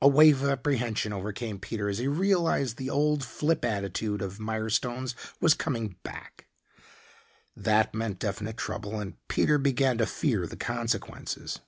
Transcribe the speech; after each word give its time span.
A 0.00 0.06
wave 0.06 0.44
of 0.44 0.50
apprehension 0.50 1.12
overcame 1.12 1.58
Peter 1.58 1.88
as 1.88 1.98
he 1.98 2.06
realized 2.06 2.76
the 2.76 2.90
old 2.90 3.24
flip 3.24 3.64
attitude 3.64 4.22
of 4.22 4.38
Mirestone's 4.38 5.16
was 5.40 5.52
coming 5.54 5.96
back. 6.04 6.46
That 7.56 7.92
meant 7.92 8.20
definite 8.20 8.56
trouble, 8.56 9.00
and 9.00 9.14
Peter 9.26 9.58
began 9.58 9.98
to 9.98 10.06
fear 10.06 10.46
the 10.46 10.56
consequences. 10.56 11.58